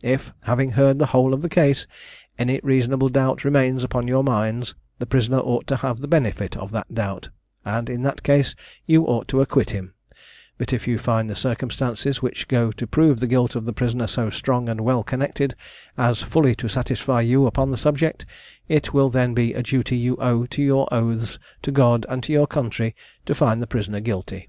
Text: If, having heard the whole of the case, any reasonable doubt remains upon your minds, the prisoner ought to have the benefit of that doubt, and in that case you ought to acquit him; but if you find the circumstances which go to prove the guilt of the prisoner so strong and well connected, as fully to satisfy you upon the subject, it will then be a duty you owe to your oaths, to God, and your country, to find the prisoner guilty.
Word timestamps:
If, 0.00 0.32
having 0.44 0.70
heard 0.70 0.98
the 0.98 1.04
whole 1.12 1.34
of 1.34 1.42
the 1.42 1.50
case, 1.50 1.86
any 2.38 2.60
reasonable 2.62 3.10
doubt 3.10 3.44
remains 3.44 3.84
upon 3.84 4.08
your 4.08 4.24
minds, 4.24 4.74
the 4.98 5.04
prisoner 5.04 5.36
ought 5.36 5.66
to 5.66 5.76
have 5.76 5.98
the 6.00 6.08
benefit 6.08 6.56
of 6.56 6.70
that 6.70 6.94
doubt, 6.94 7.28
and 7.62 7.90
in 7.90 8.00
that 8.00 8.22
case 8.22 8.54
you 8.86 9.04
ought 9.04 9.28
to 9.28 9.42
acquit 9.42 9.68
him; 9.68 9.92
but 10.56 10.72
if 10.72 10.88
you 10.88 10.96
find 10.96 11.28
the 11.28 11.36
circumstances 11.36 12.22
which 12.22 12.48
go 12.48 12.72
to 12.72 12.86
prove 12.86 13.20
the 13.20 13.26
guilt 13.26 13.54
of 13.54 13.66
the 13.66 13.72
prisoner 13.74 14.06
so 14.06 14.30
strong 14.30 14.66
and 14.66 14.80
well 14.80 15.04
connected, 15.04 15.54
as 15.98 16.22
fully 16.22 16.54
to 16.54 16.68
satisfy 16.70 17.20
you 17.20 17.44
upon 17.46 17.70
the 17.70 17.76
subject, 17.76 18.24
it 18.68 18.94
will 18.94 19.10
then 19.10 19.34
be 19.34 19.52
a 19.52 19.62
duty 19.62 19.94
you 19.94 20.16
owe 20.16 20.46
to 20.46 20.62
your 20.62 20.88
oaths, 20.90 21.38
to 21.60 21.70
God, 21.70 22.06
and 22.08 22.26
your 22.30 22.46
country, 22.46 22.96
to 23.26 23.34
find 23.34 23.60
the 23.60 23.66
prisoner 23.66 24.00
guilty. 24.00 24.48